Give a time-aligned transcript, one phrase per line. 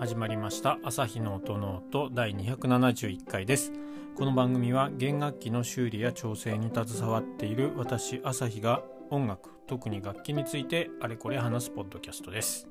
[0.00, 0.78] 始まりました。
[0.82, 3.70] 朝日の音の音第271回です。
[4.16, 12.66] この番組は弦楽器の修理や調整に携わっている私朝日が音楽特に楽器についてあれこれ話すポッドキャストです。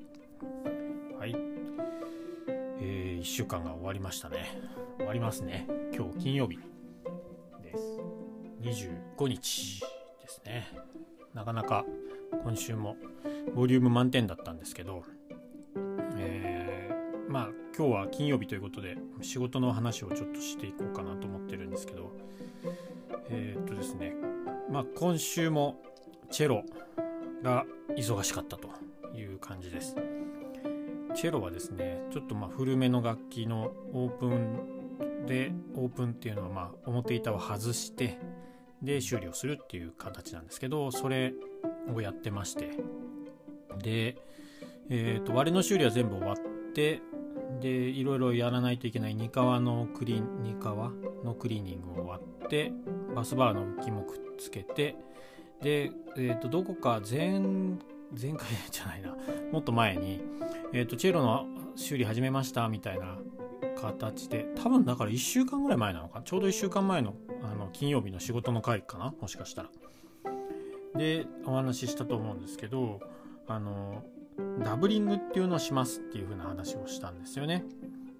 [1.20, 1.36] はい。
[2.80, 4.60] えー、1週間が終わりましたね。
[4.96, 5.68] 終わりますね。
[5.94, 6.58] 今日金曜日。
[7.62, 8.00] です。
[8.60, 9.80] 25日
[10.20, 10.66] ですね。
[11.32, 11.84] なかなか
[12.42, 12.96] 今週も
[13.54, 15.04] ボリューム満点だったんですけど、
[16.16, 16.49] えー、
[17.76, 22.12] 今日は金曜日ということで仕事の話をちょっとしていこうかなと思ってるんですけど
[23.30, 24.14] えー、っとですね
[24.70, 25.80] まあ今週も
[26.30, 26.64] チェロ
[27.42, 27.64] が
[27.96, 28.68] 忙しかったと
[29.16, 29.96] いう感じです。
[31.14, 38.18] チェロはですねちょっとまあ古めの楽器のオープンでオープンっていうのはまあ表板を外して
[38.82, 41.34] で修理をするっていう形なんですけどそれ
[41.92, 42.70] をやってまして。
[43.82, 44.16] で、
[44.90, 47.00] えーと、割れの修理は全部終わって
[47.60, 50.90] でいろいろやらないといけない2革のクリ2革
[51.24, 52.72] のクリーニングを終わって
[53.14, 54.96] バスバーの浮きもくっつけて
[55.62, 57.40] で、えーと、どこか前
[58.18, 59.14] 前回じゃないな
[59.52, 60.20] もっと前に、
[60.72, 63.18] えーとチェロの修理始めましたみたいな
[63.80, 69.70] 形で多分だから1週間ぐらい前なのかちょうど1週間前のあの金曜日の仕事の回かなもしかしたら。
[70.94, 73.00] でお話ししたと思うんですけど
[73.46, 74.02] あの
[74.64, 77.64] ダブリングっていうのをしますっていう風な話をしたんですよね。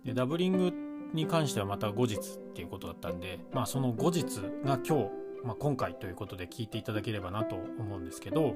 [0.05, 0.73] でダブリング
[1.13, 2.21] に関してはまた後日っ
[2.55, 4.25] ていうことだったんで、まあ、その後日
[4.65, 5.11] が今日、
[5.45, 8.55] まあ、今回ということで聞いていただければなと思うんですけど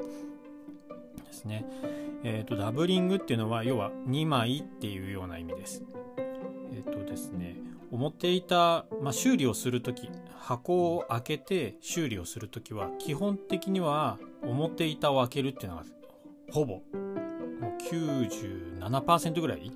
[1.27, 1.67] ですね、
[2.23, 5.83] えーと、ダブリングっていうのは要は2枚っていうような意味です。
[6.73, 7.57] えっ、ー、とですね
[7.91, 15.85] 表板、まあ、修理をする時箱を開けて修理をする時は基本的には表板を開けるっていうのが
[16.51, 16.83] ほぼ
[17.91, 19.73] 97%ぐらい？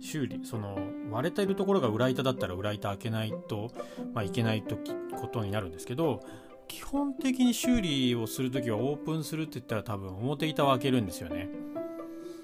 [0.00, 0.40] 修理。
[0.44, 0.78] その
[1.10, 3.70] 割れているところが裏板だったら裏板開けないと、
[4.14, 6.20] まあ、いけない時ことになるんですけど
[6.68, 11.48] 基本的に修理をする時はオープンするって言ったら多分表板を開けるんですよね。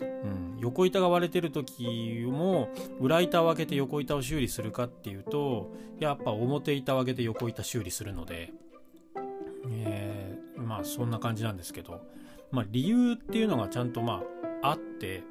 [0.00, 2.68] うん、横板が割れてる時も
[3.00, 8.52] 裏板を開けて横板を修理するかっていうとやっぱ表板を開けて横板修理するので、
[9.70, 12.02] えー、まあそんな感じなんですけど、
[12.50, 15.22] まあ、理由っていうのがちゃんとまああって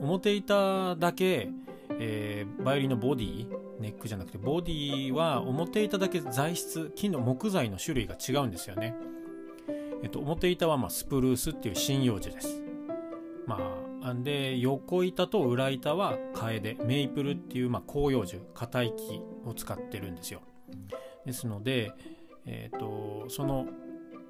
[0.00, 1.50] 表板だけ、
[1.98, 3.46] えー、バイオリンのボディ
[3.80, 8.94] ネックじゃなくてボディは表板だけ材質金の木材の種類が違うんですよね。
[10.02, 12.62] えっと、表板はまスプルースっていう針葉樹です。
[13.46, 20.42] まあで横板と裏板はカエデメイプルっていう、まあ、広葉樹硬い木を使ってるんですよ
[21.24, 21.90] ですので、
[22.44, 23.66] えーと、その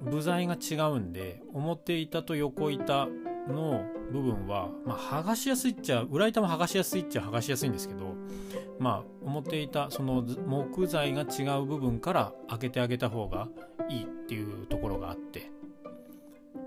[0.01, 3.09] 部材が違うんで表板と横板
[3.47, 8.15] の部分は、まあ、剥がしやすいっちゃ裏板も剥がしやすいっちゃ剥がしやすいんですけど
[8.79, 13.47] まあ表板その木材が違う部分から開けてあげた方が
[13.89, 15.51] いいっていうところがあって。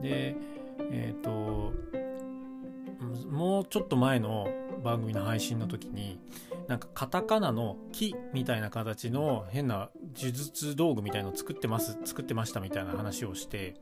[0.00, 0.36] で
[0.90, 1.72] えっ、ー、と
[3.30, 4.48] もうちょっと前の
[4.82, 6.20] 番組の配信の時に
[6.68, 13.74] なんかカタカナの木みたいな形の変な呪術道具みたいの作ってます作ってましたみたいな話をして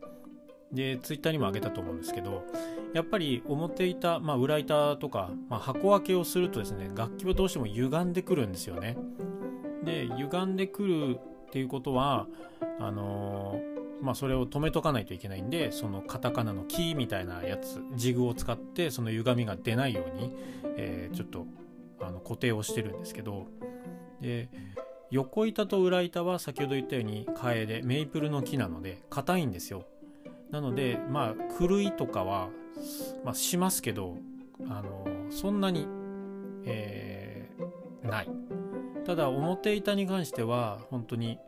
[0.73, 2.45] でツイッターにもあげたと思うんですけど
[2.93, 8.97] やっぱり表板、まあ、裏板とか、まあ、箱開けをするとですね楽器はどうしても歪んでくるんですよね。
[9.85, 12.27] で歪んでくるっていうことは
[12.81, 20.35] あのーまあ、それを止めとかないといけないんでそのカタカナのキーみたいなやつジグを使ってその歪みが出ないように、
[20.77, 21.47] えー、ちょっと
[22.01, 23.47] あの固定をしてるんですけど
[24.21, 24.51] で
[25.11, 29.85] 横板と裏板は先ほど言ったようにカエデメイプルの木なので硬いんですよ。
[30.51, 32.49] なのでまあ狂いとかは、
[33.25, 34.17] まあ、しますけど
[34.69, 35.87] あのそんなに、
[36.65, 38.31] えー、ない。
[39.05, 41.39] ただ表板に関しては本当に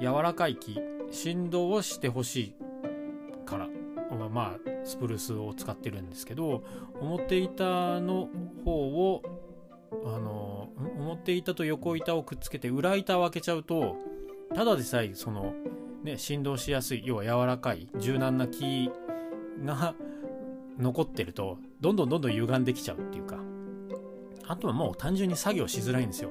[0.00, 0.80] 柔らかい木
[1.12, 2.54] 振動をしてほしい
[3.46, 3.68] から
[4.28, 6.64] まあスプルースを使ってるんですけど
[7.00, 8.28] 表板の
[8.64, 9.22] 方を
[10.04, 10.68] あの
[10.98, 13.96] 表板と横板をくっつけて裏板を開けちゃうと
[14.54, 15.54] ただでさえその
[16.02, 18.90] ね振動しやすい要は柔らかい柔軟な木
[19.64, 19.94] が
[20.78, 23.38] 残ってるとどんどんどんどん歪んできちゃうっていうか
[24.46, 26.30] あとはもう単純に作業しづらいんですよ。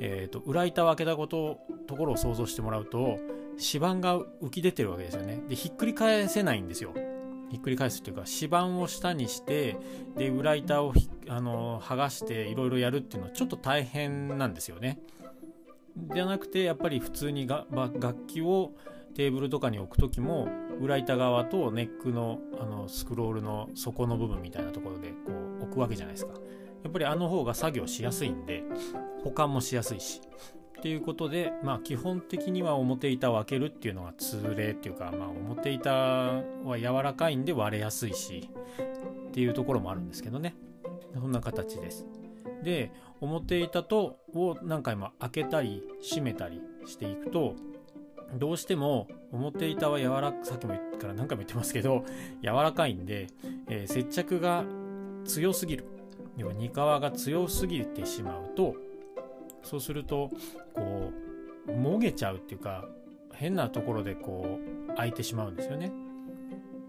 [0.00, 3.18] え、ー、と裏板を開けたことところを想像してもらうと
[3.58, 5.40] 指板が浮き出てるわけですよね。
[5.48, 6.92] で、ひっくり返せないんですよ。
[7.50, 9.76] ひっくり返すっていうか、指板を下にして、
[10.16, 10.92] で、裏板を
[11.28, 14.98] あの剥がしていろいろやるっていうのはちょっと大変なんですよね。
[16.14, 18.72] じゃなくて、やっぱり普通にが楽器を
[19.14, 20.48] テーブルとかに置く時も、
[20.80, 26.34] 裏板側とネックのあのスクロールの底の部分みたいなところでこう置くわけじゃないですか。
[26.82, 28.62] やっぱりあの方が作業しやすいんで
[29.24, 30.20] 保管もしやすいし。
[30.78, 35.90] っていうことで、まあ、基本的には表板を開けるっていうのが通例っていうか、まあ、表板
[36.64, 38.50] は柔らかいんで割れやすいし
[39.28, 40.54] っていうところもあるんですけどね。
[41.14, 42.06] そんな形です。
[42.62, 47.54] で表板とを何回も開けたり閉めたりしていくと
[48.34, 52.04] どうしても表板は柔らかさっきも言ったから何回も言ってますけど
[52.42, 53.28] 柔らかいんで、
[53.68, 54.64] えー、接着が
[55.24, 55.86] 強すぎる
[56.36, 58.74] 要は2側が強すぎてしまうと
[59.62, 60.30] そうすると
[60.74, 61.12] こ
[61.68, 62.84] うもげちゃうっていうか
[63.32, 64.58] 変なところでこ
[64.92, 65.92] う開いてしまうんですよね。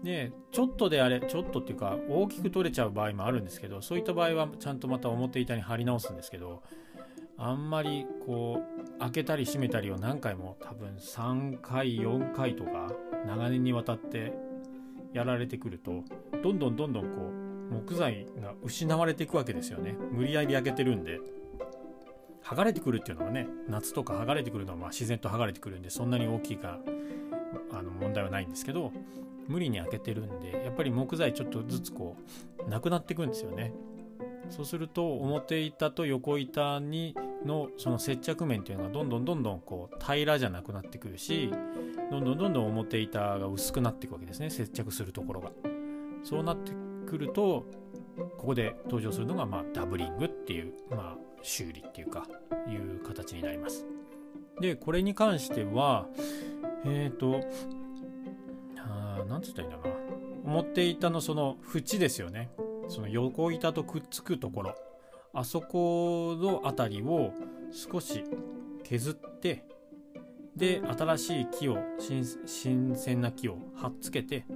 [0.02, 6.62] でちょっとであれちょっとっていうか大きく取れちゃう場合もあるんですけどそういった場合はちゃんとまた表板に貼り直すんですけど
[7.36, 8.60] あんまりこ
[8.96, 12.92] う開けたり閉めたりを何回も多分3回4回とか
[13.26, 14.32] 長年にわたって
[15.12, 16.04] やられてくると
[16.42, 17.08] どんどんどんどんこ
[17.70, 19.94] う木材が失われていくわけですよね。
[20.10, 21.20] 無理やり開けてるんで。
[22.42, 26.78] 剥がれてくるっていうのはね夏とか剥がれてくるのはまあ自然と剥がれてくるんでそんなに大きいか
[27.70, 28.90] あの問題はないんですけど
[29.48, 32.16] 無理に開けてるんでやっぱり木材ちょっとずつこ
[32.66, 33.72] うなくなっていくんですよね。
[34.50, 37.14] そうすると表板と横板に
[37.44, 41.50] のその接着面っていうのがどんどんどんどんこう平らじゃなくなってくるし
[42.10, 44.50] どんどんどんどん表板が薄くなっていくわけですね。
[44.50, 45.50] 接着するところが。
[46.24, 46.72] そうなって
[47.06, 47.66] くると
[48.36, 52.26] ここで登場するのがまあダブリングっていうまあ修理っていうか
[52.68, 53.86] いう形になります。
[54.60, 56.06] でこれに関しては
[56.84, 57.44] えっ、ー、と
[59.28, 59.94] 何つったらいいんだろ
[60.44, 60.54] うな。
[60.54, 62.50] 表板のその縁ですよね。
[62.88, 64.74] その横板とくっつくところ。
[65.34, 67.32] あそこの辺りを
[67.70, 68.24] 少し
[68.82, 69.64] 削って
[70.56, 71.78] で新しい木を
[72.46, 74.46] 新鮮な木をはっつけて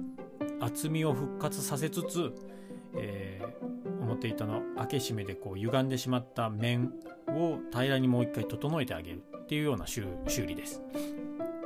[0.59, 2.33] 厚みを復活させつつ、
[2.95, 6.91] えー、表板の開け閉めでこう歪んでしまった面
[7.29, 10.05] を平らにもう一回整えてあげるっていうような修
[10.45, 10.81] 理です。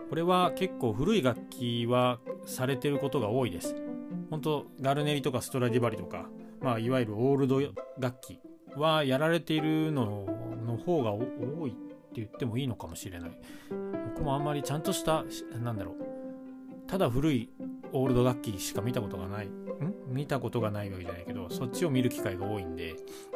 [0.09, 3.75] これは結構古い楽器はされてることが多いです。
[4.31, 6.27] 本当ガルネリとかストラディバリとか、
[6.61, 7.61] まあ、いわゆるオールド
[7.99, 8.39] 楽器
[8.75, 10.25] はやられているの
[10.65, 11.21] の方が多
[11.67, 11.77] いって
[12.15, 13.31] 言ってもいいのかもしれない。
[14.13, 15.23] 僕もあんまりちゃんとした、
[15.61, 15.95] なんだろう、
[16.87, 17.49] ただ古い
[17.93, 19.51] オールド楽器しか見たことがない、ん？
[20.07, 22.95] 見たことがないわけじゃないけど、そっちを見る機会が多いんで、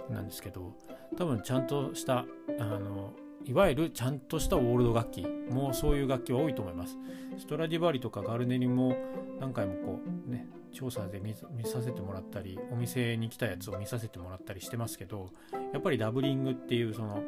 [0.10, 0.74] なんですけど、
[1.18, 2.26] 多分ちゃんとした、
[2.60, 3.14] あの、
[3.46, 6.98] いわゆるちゃんとしたオールド楽器もそういう楽器は多いと思います。
[7.38, 8.96] ストラディバリとかガルネリも
[9.40, 11.34] 何回もこうね、調査で見
[11.66, 15.30] させてもらったり、お店に来たやつを見させてもらったりしてますけど、
[15.74, 17.22] やっぱりダブリングっていうその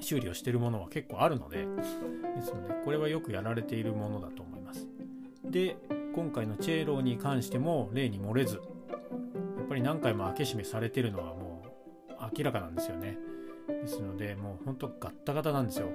[0.00, 4.86] 修理をしてるものは結構あるので、ですのでこれはよくやられているものだと思います。
[5.44, 5.76] で、
[6.14, 8.62] 今回のチェーローに関しても例に漏れず、や
[9.64, 13.16] っぱり何回も開け閉めされてるのはもう明らかなんですよね。
[13.70, 15.88] ですのでもうほんとガッタガタなんですよ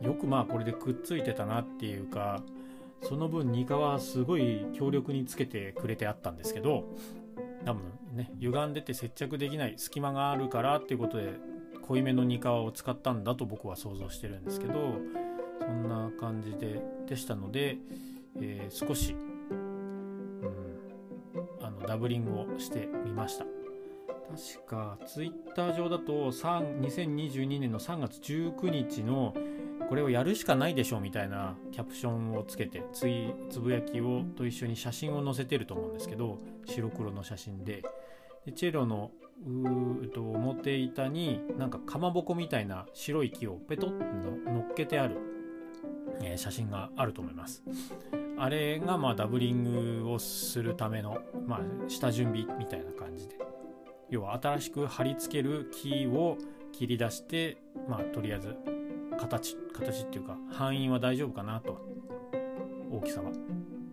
[0.00, 2.42] よくまあこれでくっついてたなっていうか
[3.02, 6.84] その分ニカはすごい強力につけてくれてあったんですけど
[7.64, 7.82] 多分
[8.14, 11.34] ね歪んでて接着できない隙間があるからっていうことで
[11.82, 14.94] 濃いめのニカワを使ったんだと僕は想像してるんですけど
[15.60, 17.78] そんな感じででしたので、
[18.36, 19.14] えー、少し、
[19.50, 20.50] うん、
[21.60, 23.59] あのダブリングをしてみました。
[24.30, 29.34] 確かツイッター上だと2022年の3月19日の
[29.88, 37.82] これをやるしかないでしょうみたいなキャプションをつけてついつぶやきをと一緒に写真を載せてると思うんですけど白黒の写真で。
[38.46, 39.10] でチェロの
[39.46, 43.90] うと表板になんかかまぼこみたいな白い木をペトッ
[44.22, 45.16] と乗っけてある、
[46.22, 47.62] えー、写真があると思います。
[48.38, 53.36] あれがまあダブリングをするための、まあ、下準備みたいな感じで。
[54.10, 56.36] 要は新しく貼り付ける木を
[56.72, 58.56] 切り出してまあとりあえず
[59.18, 61.78] 形形っていうか範囲は大丈夫かなと。
[62.90, 63.30] 大きさは。
[63.30, 63.32] っ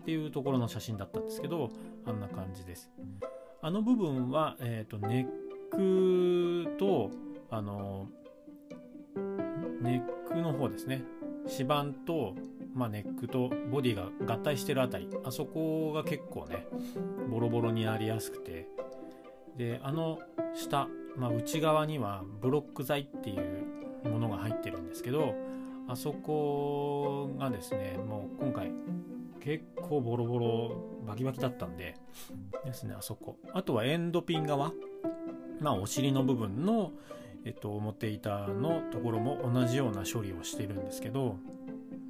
[0.06, 1.70] ていうところの写真だったんですけど
[2.06, 2.90] あんな感じです。
[3.62, 5.28] あの部分は、えーと、ネ
[5.72, 7.12] ックと
[7.50, 8.08] あの
[9.82, 11.04] ネックの方ですね。
[11.50, 12.36] 指板と、
[12.74, 15.10] まあ、ネックとボディが合体してるあたり。
[15.26, 16.66] あそこが結構ね
[17.30, 18.68] ボロボロになりやすくて
[19.58, 20.20] であの
[20.56, 25.34] 下、まあ、内側にはブロック材っていうものが入ってるんですけど
[25.88, 28.72] あそこがですねもう今回
[29.40, 31.96] 結構ボロボロバキバキだったんで
[32.66, 33.38] ですねあそこ。
[33.54, 34.74] あとはエンドピン側
[35.62, 36.92] まあお尻の部分の
[37.46, 41.38] えっと表板のところも同じような処理をしてるんですけど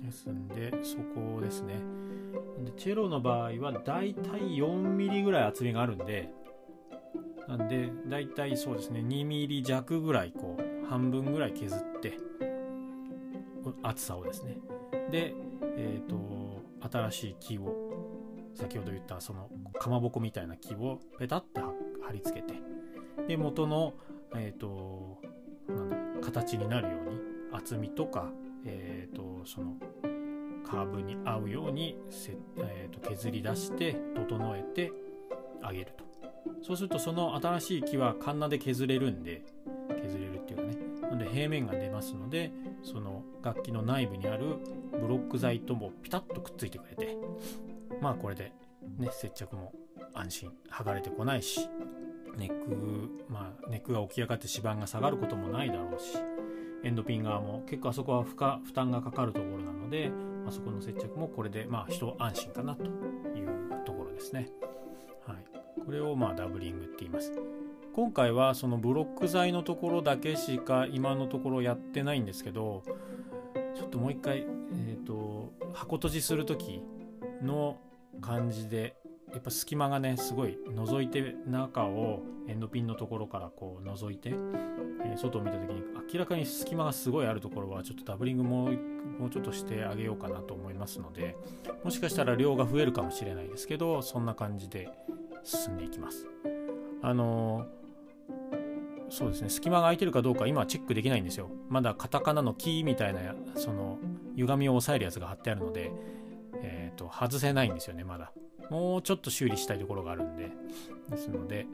[0.03, 1.75] ですんでそこですね。
[2.65, 6.31] でチェロの場合はだいたい 4mm ぐらい厚みがあるんで
[7.47, 12.17] なんでだいたいそうですね 2mm 弱ぐらいこう半分ぐらい削って
[13.83, 14.57] 厚さをですね。
[15.11, 15.33] で
[15.77, 17.87] え、ー、と新しい木を
[18.55, 19.49] 先ほど言ったその
[19.79, 22.55] かまぼこみたいな木をペタッて貼り付けて
[23.27, 23.93] で元の、
[24.35, 25.19] えーと、
[25.67, 27.19] なん形になるように
[27.51, 28.31] 厚みとか、
[28.65, 29.75] えーと、その
[30.65, 34.91] カーブに合うようにせ、えー、と削り出して整えて
[35.61, 36.06] あげると。
[36.67, 39.41] そうするとその新しい木はカンナで削れるんで
[40.01, 42.51] 削れるっていうかねなので平面が出ますので
[42.83, 44.57] その楽器の内部にある
[44.91, 47.17] ブロック材ともピタッとくっついてくれて
[48.01, 48.51] まあこれで
[48.97, 49.71] ね接着も
[50.13, 51.69] 安心剥がれてこないし
[52.36, 56.17] ネックまあネックが起き上がって指板が下がることもないだろうし
[56.83, 60.12] エンドピン側も結構あそこは負荷負担がかかるところなので
[60.45, 64.50] あそこの接着もこれでまあ一安心かなというところですね。
[65.25, 65.56] はい、
[65.88, 67.32] これをまあダブリングって言います。
[67.94, 72.84] 今回はそのブロック材のところだけしか今のところやってないんですけど
[73.74, 76.84] ちょっともう一回、えーと、箱閉じする時
[77.41, 77.77] の
[78.22, 78.98] 感じで
[79.32, 85.82] やっぱ隙間がねすごい覗いて中をエンドピンのところからこう覗いて、えー、外を見た時に
[86.13, 88.72] 明らかに隙間がすごいあるところはちょっとダブリングも
[89.20, 91.36] もうちょっとしてあげようかなと思いますので
[91.84, 94.89] もしかしたら量が増えるかもしれないですけどそんな感じで
[95.47, 96.27] 進んでいきます。
[97.01, 97.65] あの、
[99.09, 99.49] そうですね。
[99.49, 101.49] 隙間が空いてるかどうか今はチェックできないんですよ。
[101.69, 103.21] まだカタカナのキーみたいな
[103.55, 103.97] その
[104.35, 105.91] 歪みを抑えるやつが貼ってあるので
[106.61, 108.31] えっ、ー、と外せないんですよねまだ。
[108.69, 110.51] もうちょっと修理したいところがあるんで。
[111.09, 111.65] ですので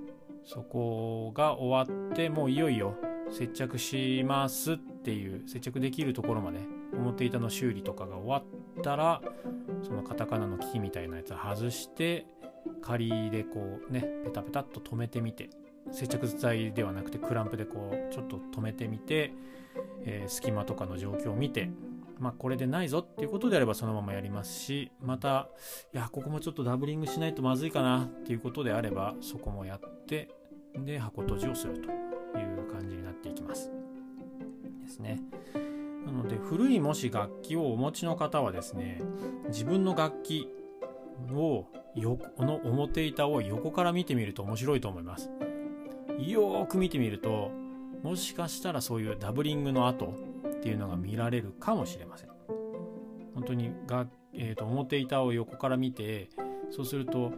[0.45, 2.95] そこが終わってもういよいよ
[3.31, 6.59] 接着しますっていう接着できるところまで
[6.93, 8.39] 表板の修理とかが終わ
[8.79, 9.21] ったら
[9.81, 12.27] そのカタカナのキみたいなやつ外して
[12.81, 15.49] 仮でこうねペタペタっと止めてみて
[15.91, 19.33] 接着剤ではなくてクランプでこうちょっと止めてみて、
[20.05, 21.69] えー、隙間とかの状況を見て
[22.19, 25.49] まあこれでないぞっていうことであればそのままやりますしまた
[25.93, 30.29] いやここもちょっとダブリングしないとまずいかなっていうことであればそこもやって
[30.75, 31.89] で箱閉じをすると
[32.39, 33.71] いう感じになっていきます。
[34.81, 35.21] ですね。
[36.05, 39.01] なので古いもし楽器をお持ちの方はですね
[39.47, 40.49] 自分の楽器
[41.33, 45.29] を横の表板を横から見てみると面白いと思います。
[46.19, 47.51] よーく見てみると
[48.03, 52.29] もしかしたらそういうダブリングの跡っていうのが見られるかもしれません。
[53.33, 56.29] 本当にが、えーと、表板を横から見て
[56.69, 57.31] そうすると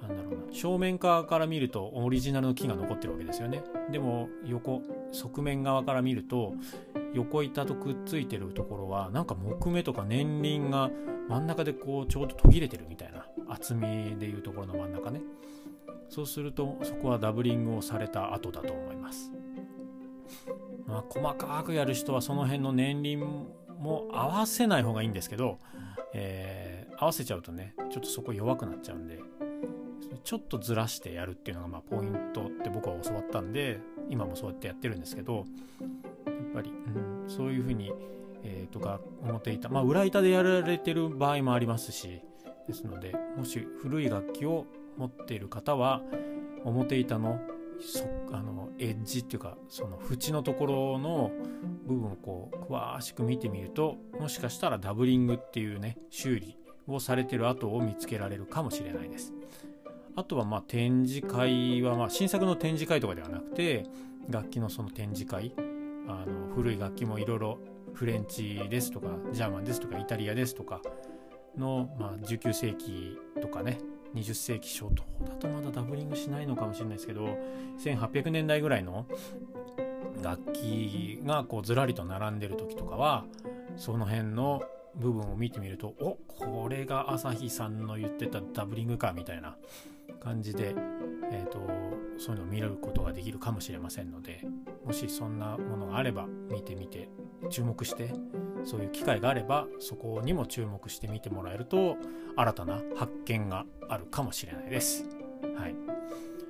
[0.00, 3.62] なんだろうな正面側から見るとオリジナルの木が残ってるわけですよね。
[3.90, 6.54] でも横側面側から見ると
[7.14, 10.90] 横板とくっついてるところはなんか木目とか年輪が
[11.28, 15.20] 真ん中でこうちょうど途切れてるみたいな厚みでいうところの真ん中ね。
[16.08, 19.32] そうするとそこはダブリングをされた後だと思います。
[20.86, 23.20] まあ、細かくやる人はその辺の年輪
[23.78, 25.58] も合わせない方がいいんですけど、
[26.12, 29.20] えー、合わせちゃうとねちょっとそこ弱くなっちゃうんで
[30.24, 35.46] ちょっとずらしてやるっていうのがまあポイントって僕は教わったんで今もそうやってやってるんですけど
[36.54, 37.92] ぱり、うん、そういうふうに、
[38.44, 42.22] えー、とか表板まあ裏板でやられてる場合もありますし。
[42.66, 44.66] ですのでもし古い楽器を
[44.96, 46.02] 持っている方は
[46.64, 47.40] 表板の
[47.80, 51.32] そあのエッジっていうかその縁のところの
[51.86, 56.56] 部分をこう詳しく見てみるともしかしたらダブリングっていうね修理
[56.86, 59.32] をされてる跡を見つけられるかもしれないです。
[60.14, 63.86] あとはまあ展示会はまあ新作の展示会とかではなくて
[64.28, 65.54] 楽器のその展示会
[66.08, 67.58] あの古い楽器もいろいろ
[67.94, 70.80] フレンチですとかジャーマンですとかイタリアですとか
[71.56, 73.78] の、まあ、19世紀とかね
[74.14, 77.38] 20世紀初頭だとまだダブリングしないのかもしれないですけど
[77.78, 79.06] 1800年代ぐらいの
[80.22, 83.24] 楽器がこうずらりと並んでる時とかは
[83.76, 84.62] その辺の
[84.94, 89.56] 部分を見てみるとおこれが朝日さんの言ってたダブリングかみたいな
[90.20, 90.74] 感じで、
[91.32, 91.60] えーと、
[92.22, 94.42] そういうのを見ることができるかもしれませんので
[94.86, 97.08] もしそんなものがあれば見てみて
[97.50, 98.14] 注目して
[98.64, 101.96] そういう機会があればそこにも注目してみてもらえると
[102.36, 105.04] 新たな発見があるかもしれないです。
[105.56, 105.74] はい。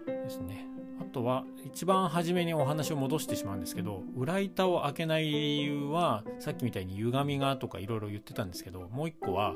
[0.07, 0.67] ですね。
[1.00, 9.55] あとは一番初めにお話を戻してしまうんですけど裏板を開けない理由はさっきみたいに歪みがとかいろいろ言ってたんですけどもう一個は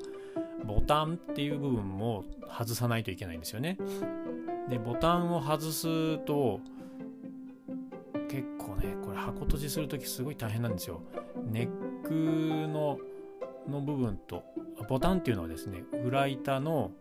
[0.65, 3.79] ボタンっていう部分も外さないといけないんですよね。
[4.69, 6.61] でボタンを外すと
[8.29, 11.03] 結構ねこれ箱閉じする時すごい大変なんですよ。
[11.45, 12.99] ネックの
[13.69, 14.45] の部分と
[14.89, 16.93] ボタンっていうのはですね裏板の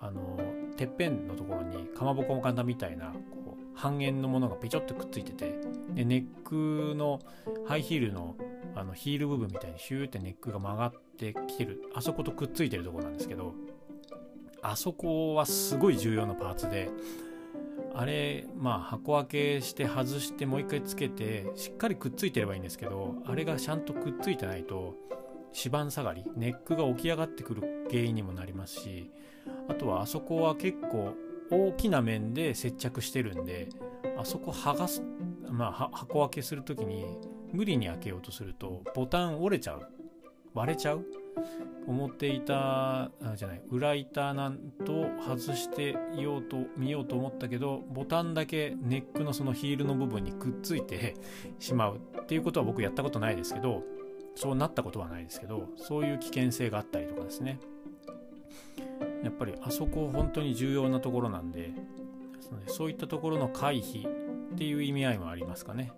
[0.00, 0.38] あの
[0.76, 3.12] てっぺんのところにかまぼこの型みたいな
[3.44, 5.54] こう半円のものがペチョってくっついてて
[5.94, 7.20] でネックの
[7.66, 8.34] ハイヒールの
[8.74, 13.54] あのヒール部分みたいにヒューってネックが曲がってきてるあそことくっついてるとこなんですけど
[14.62, 16.90] あそこはすごい重要なパーツで
[17.94, 24.96] あれまあ箱開けして外してもう一回つけてしっかりくっついてればいいんですけどあれがちゃんとくっついてないと
[25.54, 29.10] 指板下がりネックが起き上がってくる原因にもなりますし
[29.68, 31.14] あとはあそこは結構
[31.50, 33.68] 大きな面で接着してるんで
[34.18, 35.02] あそこ剥がす
[35.50, 37.04] まあ箱開けする時に
[37.52, 39.88] 無理に開けようとするとボタン折れちゃう。
[40.54, 41.04] 割れちゃう？
[41.86, 51.14] 思っていたじゃない裏板なんと外していようと見ようと思ったけどボタンだけネックのそのヒールの部分にくっついて
[51.58, 53.82] しまうっていうことは僕やったことないですけど
[54.34, 57.58] そうなったことはないですけどそういう危険性があったりとかですね。
[59.22, 61.70] やっぱりあそこ本当に重要なところなんで
[62.66, 65.92] そういったところの回避っていう意味合いもありますかね、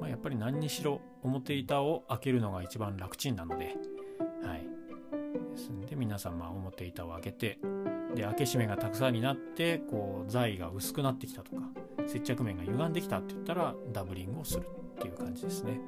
[0.00, 3.76] まあ、やっぱり何にしろ表板を開けるのが一番楽ちんなので
[4.44, 4.66] はい。
[5.50, 7.58] ですんで皆さんまあ表板を開けて
[8.14, 11.62] で開け閉めがたくさんになってこう材が薄くなってきたとか
[12.06, 15.80] 接着面が歪んできたって言ったらダブリングをするっていう感じですね。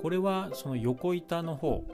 [0.00, 1.84] これはその横板の方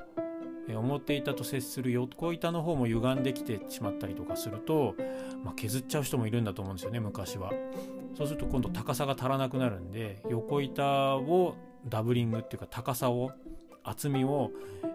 [0.77, 4.95] 表板と接する横板の方も歪んできてしまったりとかすると、
[5.45, 7.51] まあ、削っちゃう人もいるんだと思うんですよね昔は。
[8.19, 11.55] そうすると今度高さが足らなくなるんで横板を
[11.89, 13.31] ダブリングっていうか高さを
[13.85, 14.51] 厚みを、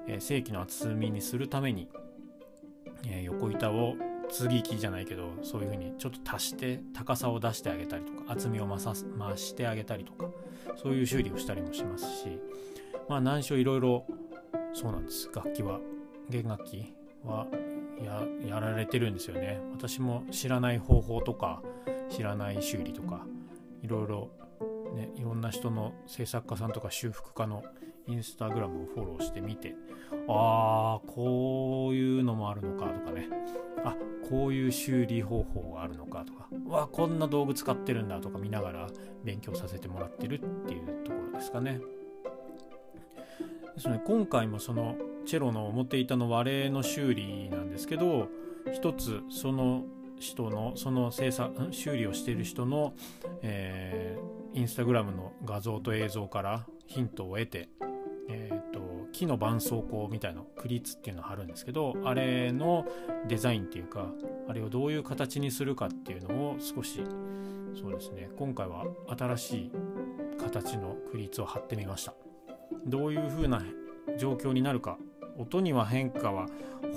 [0.10, 1.88] えー、正規の厚みにするために、
[3.08, 3.96] えー、横板を
[4.30, 10.30] 継ぎ木じゃないけどそういう風にちょっと足して高さを出してあげたりとか厚みを増さ増してあげたりとか
[10.76, 12.42] そういう修理をしたりもしますし
[13.08, 14.06] まあ難所いろいろ
[14.74, 15.30] そうなんです。
[15.34, 15.80] 楽器は
[16.30, 17.48] 弦楽器は
[18.02, 19.60] ややられてるんですよね。
[19.72, 21.62] 私も知らない方法とか
[22.10, 23.26] 知らない修理とか
[23.82, 24.30] いろいろ
[24.96, 27.64] ねいろんな人の制作家さんとか修復家の
[28.08, 29.76] インスタグラムをフォローしてみて
[30.28, 33.28] ああこういうのもあるのかとかね。
[33.86, 33.96] あ
[34.30, 36.48] こういう修理方法があるのかとか。
[36.68, 38.88] わこんな道具使ってるんだとか見ながら
[39.24, 41.82] 勉強させてもらってるっていうところですかね。
[43.76, 48.28] ですね今回もそのチェロの表板の割れの修理なんですけど
[48.72, 49.84] 一つその
[50.20, 52.94] 人のその制作修理をしている人の、
[53.42, 57.68] えー、インスタグラムの画像と映像からヒントを得て、
[58.30, 58.80] えーと、
[59.12, 62.86] 木の絆創膏みたいなクリーツっていうのを貼るんですけどあれの
[63.28, 64.08] デザインっていうか
[64.48, 67.02] あれをどういう形にするかっていうのを少し
[67.80, 68.86] そうですね今回は
[69.18, 69.72] 新しい
[70.40, 72.14] 形のクリーツを貼ってみました。
[72.86, 73.62] どういう風な
[74.18, 74.98] 状況になるか
[75.38, 76.48] 音には変化は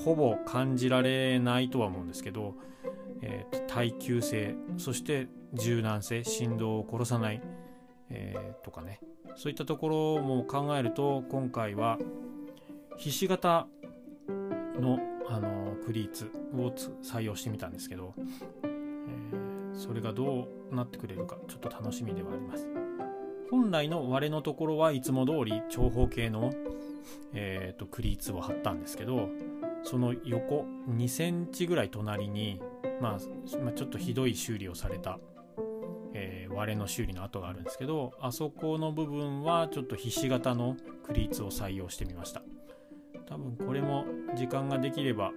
[0.05, 2.55] ほぼ感じられないとは思うんですけど、
[3.23, 7.41] えー、耐久性そして柔軟性振動を殺さない、
[8.11, 9.01] えー、とかね。
[9.37, 11.99] そういったところも考えると今回は
[12.97, 13.67] ひし形
[14.81, 16.73] の、あのクリーツを
[17.03, 18.15] 採用してみたんですけど、
[18.65, 22.67] えー、それがどうなってくれるかちょっと楽しみではあります。
[23.51, 26.53] 本来の割れのところはいつも通り長方形の、
[27.35, 29.29] えーと、クリーツを貼ったんですけど
[29.83, 32.61] その横2センチぐらい隣に、
[33.01, 35.19] まあ、ちょっとひどい修理をされた
[36.19, 42.43] えー、割れの修理の跡があるんですけどあそこの部分はちょっとひし形のクリーツを採用してみました。
[43.27, 45.33] 多分これも時間ができれば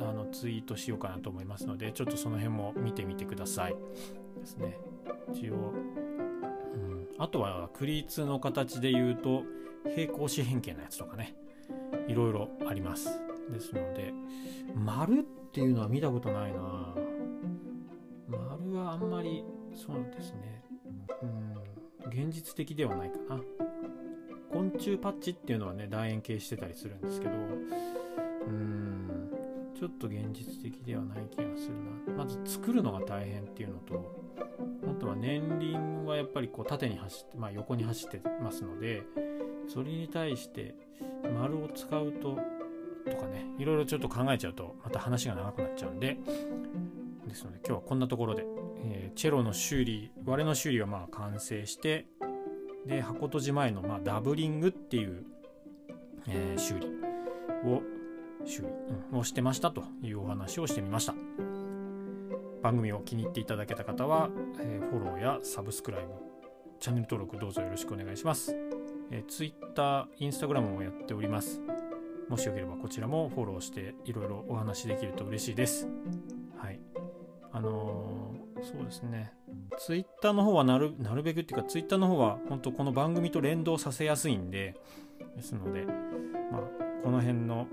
[0.00, 3.76] あのツイートしようかなと思いますのでちょっとその辺も見てみてください。
[4.38, 4.78] ですね。
[5.32, 5.72] 一応、
[6.74, 9.44] うん、あとはクリーツの形で言うと
[9.94, 11.34] 平行四辺形のやつとかね
[12.06, 13.08] いろいろあります。
[13.50, 14.12] ですので
[14.74, 16.94] 丸っていうのは見たことないな。
[18.28, 20.62] 丸はあんまりそうですね。
[21.22, 21.54] うん
[22.10, 23.40] 現実的ではないかな。
[24.50, 27.34] 昆虫パッチっていうのはね楕円形してたりするんですけど
[28.46, 29.30] うん
[29.78, 31.74] ちょっと現実的ではない気がする
[32.14, 32.24] な。
[32.24, 34.17] まず作るのが大変っていうのと
[34.88, 39.02] あとは年輪はやっぱりこう縦に走って、まあ、横に走ってますので
[39.68, 40.74] それに対して
[41.38, 42.38] 丸を使うと
[43.08, 46.18] とかねいろいろちょっと考えちゃうとまた話が長くなっちゃうんで
[47.26, 48.44] ですので今日はこんなところで
[48.84, 52.06] えー、チェロの修理割れの修理はまあ完成して
[52.86, 55.24] で箱閉じ前のまあダブリングっていう、
[56.28, 56.86] えー、修理
[57.68, 57.82] を
[58.46, 58.68] 修理、
[59.12, 61.47] うん、をしてましたというお話をしてみました。
[62.62, 66.08] 番組を気に入っていただけた方は、えー、フォローやサブスクライブ
[66.80, 68.54] チャンネル登録どうぞよろしくお願いします、
[69.10, 71.60] えー、Twitter、Instagram もやっております。
[72.28, 75.88] もしよければこちらもフォローしていろいろお話できると嬉しいです。
[76.58, 76.78] はい。
[77.52, 79.32] あのーそうですね。
[79.78, 84.74] ツイッターの方はなるなるべくっていうかツイッターの方は本当この番組と連動させやすいんで
[85.36, 85.84] ですので、
[86.50, 86.62] まあ、
[87.04, 87.66] この辺の、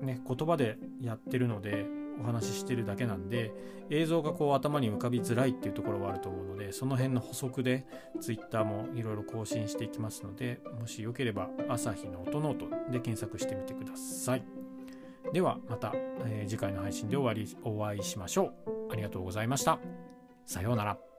[0.00, 1.86] ね、言葉でやってるので
[2.20, 3.52] お話ししてるだけなんで
[3.90, 7.86] 映像がこう頭に浮かびづらいっていうところはあると思うのでその辺の補足で
[8.20, 14.44] Twitter もいろいろ更新していきますのでもしよければ朝日の音ノートで検索してみてください。
[15.32, 18.92] ではまた、えー、次回の配信で終わりお会いしましょう。
[18.92, 19.78] ありがとうございました。
[20.46, 21.09] さようなら。